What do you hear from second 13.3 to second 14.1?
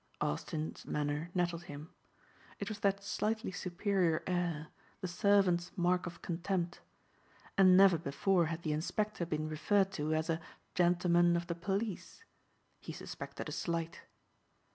a slight.